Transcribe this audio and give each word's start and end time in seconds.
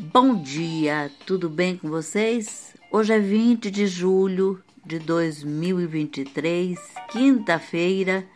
Bom 0.00 0.34
dia, 0.34 1.10
tudo 1.26 1.50
bem 1.50 1.76
com 1.76 1.90
vocês? 1.90 2.74
Hoje 2.90 3.12
é 3.12 3.18
20 3.18 3.70
de 3.70 3.86
julho 3.86 4.64
de 4.82 4.98
2023, 4.98 6.78
quinta-feira, 7.10 8.26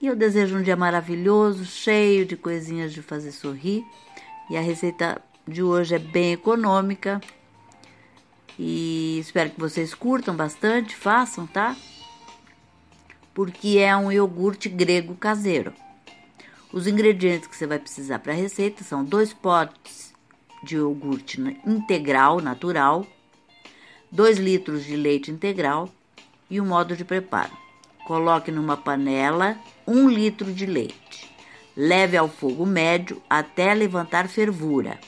e 0.00 0.06
eu 0.06 0.14
desejo 0.14 0.56
um 0.56 0.62
dia 0.62 0.76
maravilhoso, 0.76 1.64
cheio 1.64 2.24
de 2.24 2.36
coisinhas 2.36 2.92
de 2.92 3.02
fazer 3.02 3.32
sorrir. 3.32 3.84
E 4.48 4.56
a 4.56 4.60
receita 4.60 5.20
de 5.46 5.60
hoje 5.60 5.96
é 5.96 5.98
bem 5.98 6.34
econômica 6.34 7.20
e 8.56 9.18
espero 9.18 9.50
que 9.50 9.58
vocês 9.58 9.92
curtam 9.92 10.36
bastante, 10.36 10.94
façam, 10.94 11.48
tá? 11.48 11.76
Porque 13.34 13.78
é 13.78 13.94
um 13.96 14.12
iogurte 14.12 14.68
grego 14.68 15.16
caseiro. 15.16 15.74
Os 16.72 16.86
ingredientes 16.86 17.48
que 17.48 17.56
você 17.56 17.66
vai 17.66 17.80
precisar 17.80 18.20
para 18.20 18.32
a 18.32 18.36
receita 18.36 18.84
são 18.84 19.04
dois 19.04 19.32
potes 19.32 20.14
de 20.66 20.76
iogurte 20.76 21.40
integral 21.64 22.40
natural, 22.40 23.06
2 24.10 24.38
litros 24.38 24.84
de 24.84 24.96
leite 24.96 25.30
integral 25.30 25.88
e 26.50 26.60
o 26.60 26.64
modo 26.64 26.96
de 26.96 27.04
preparo. 27.04 27.52
Coloque 28.04 28.50
numa 28.50 28.76
panela 28.76 29.56
1 29.86 30.08
litro 30.08 30.52
de 30.52 30.66
leite. 30.66 31.30
Leve 31.76 32.16
ao 32.16 32.28
fogo 32.28 32.66
médio 32.66 33.22
até 33.30 33.72
levantar 33.74 34.28
fervura. 34.28 34.98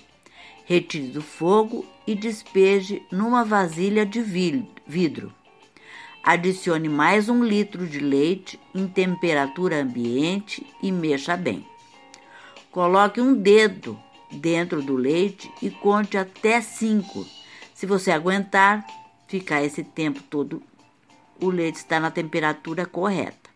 Retire 0.64 1.08
do 1.08 1.22
fogo 1.22 1.84
e 2.06 2.14
despeje 2.14 3.02
numa 3.10 3.44
vasilha 3.44 4.04
de 4.06 4.20
vidro. 4.20 5.32
Adicione 6.22 6.88
mais 6.88 7.28
um 7.28 7.42
litro 7.42 7.86
de 7.86 8.00
leite 8.00 8.60
em 8.74 8.86
temperatura 8.86 9.80
ambiente 9.80 10.64
e 10.82 10.92
mexa 10.92 11.36
bem. 11.36 11.66
Coloque 12.70 13.20
um 13.20 13.34
dedo 13.34 13.98
dentro 14.30 14.82
do 14.82 14.96
leite 14.96 15.50
e 15.62 15.70
conte 15.70 16.16
até 16.16 16.60
cinco. 16.60 17.26
Se 17.74 17.86
você 17.86 18.10
aguentar 18.10 18.86
ficar 19.26 19.62
esse 19.62 19.84
tempo 19.84 20.22
todo, 20.22 20.62
o 21.40 21.50
leite 21.50 21.76
está 21.76 22.00
na 22.00 22.10
temperatura 22.10 22.84
correta. 22.86 23.48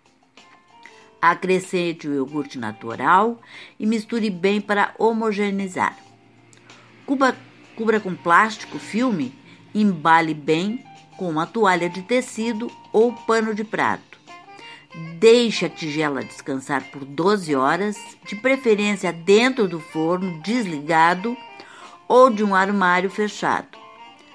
Acrescente 1.20 2.08
o 2.08 2.14
iogurte 2.14 2.58
natural 2.58 3.40
e 3.78 3.86
misture 3.86 4.28
bem 4.28 4.60
para 4.60 4.94
homogeneizar. 4.98 5.96
Cubra, 7.06 7.36
cubra 7.76 8.00
com 8.00 8.14
plástico, 8.14 8.78
filme, 8.78 9.34
embale 9.74 10.34
bem 10.34 10.84
com 11.16 11.28
uma 11.28 11.46
toalha 11.46 11.88
de 11.88 12.02
tecido 12.02 12.70
ou 12.92 13.12
pano 13.12 13.54
de 13.54 13.64
prato. 13.64 14.21
Deixe 14.94 15.64
a 15.64 15.70
tigela 15.70 16.22
descansar 16.22 16.82
por 16.90 17.04
12 17.04 17.54
horas, 17.56 17.96
de 18.26 18.36
preferência 18.36 19.12
dentro 19.12 19.66
do 19.66 19.80
forno 19.80 20.40
desligado 20.42 21.36
ou 22.06 22.28
de 22.28 22.44
um 22.44 22.54
armário 22.54 23.08
fechado. 23.08 23.78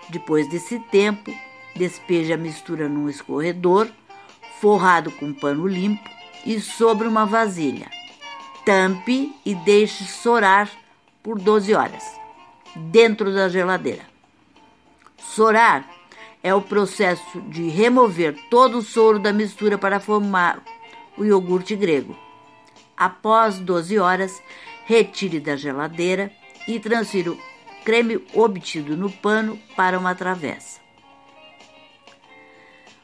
Depois 0.09 0.49
desse 0.49 0.79
tempo, 0.79 1.31
despeje 1.75 2.33
a 2.33 2.37
mistura 2.37 2.89
num 2.89 3.07
escorredor, 3.07 3.87
forrado 4.59 5.11
com 5.11 5.31
pano 5.31 5.67
limpo 5.67 6.09
e 6.43 6.59
sobre 6.59 7.07
uma 7.07 7.25
vasilha. 7.25 7.89
Tampe 8.65 9.35
e 9.45 9.53
deixe 9.53 10.05
sorar 10.05 10.69
por 11.21 11.39
12 11.39 11.75
horas, 11.75 12.03
dentro 12.75 13.31
da 13.33 13.47
geladeira. 13.47 14.05
Sorar 15.17 15.96
é 16.43 16.53
o 16.53 16.61
processo 16.61 17.41
de 17.41 17.67
remover 17.69 18.35
todo 18.49 18.77
o 18.77 18.81
soro 18.81 19.19
da 19.19 19.33
mistura 19.33 19.77
para 19.77 19.99
formar 19.99 20.63
o 21.17 21.25
iogurte 21.25 21.75
grego. 21.75 22.15
Após 22.95 23.59
12 23.59 23.99
horas, 23.99 24.41
retire 24.85 25.39
da 25.39 25.55
geladeira 25.55 26.31
e 26.67 26.79
transfira 26.79 27.31
o 27.31 27.37
creme 27.83 28.25
obtido 28.33 28.95
no 28.95 29.11
pano 29.11 29.59
para 29.75 29.97
uma 29.97 30.15
travessa. 30.15 30.79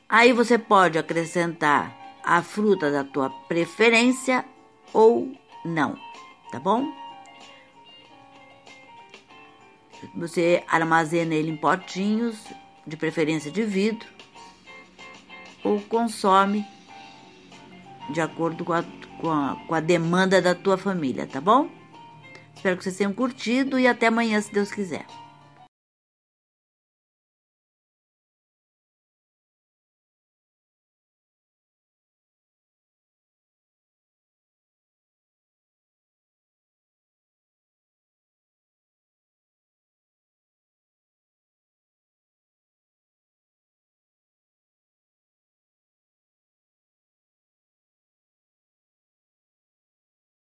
Aí 0.07 0.31
você 0.31 0.57
pode 0.57 0.97
acrescentar 0.97 1.95
a 2.23 2.41
fruta 2.41 2.91
da 2.91 3.03
tua 3.03 3.29
preferência 3.29 4.45
ou 4.93 5.31
não, 5.65 5.97
tá 6.51 6.59
bom? 6.59 6.93
Você 10.15 10.63
armazena 10.67 11.33
ele 11.33 11.51
em 11.51 11.57
potinhos 11.57 12.37
de 12.85 12.97
preferência 12.97 13.51
de 13.51 13.63
vidro, 13.63 14.07
ou 15.63 15.79
consome 15.81 16.65
de 18.11 18.19
acordo 18.19 18.65
com 18.65 18.73
a, 18.73 18.83
com 19.19 19.31
a, 19.31 19.57
com 19.67 19.75
a 19.75 19.79
demanda 19.79 20.41
da 20.41 20.53
tua 20.53 20.77
família, 20.77 21.25
tá 21.25 21.39
bom? 21.39 21.69
Espero 22.55 22.77
que 22.77 22.83
vocês 22.83 22.97
tenham 22.97 23.13
curtido 23.13 23.79
e 23.79 23.87
até 23.87 24.07
amanhã, 24.07 24.39
se 24.41 24.51
Deus 24.53 24.71
quiser. 24.71 25.05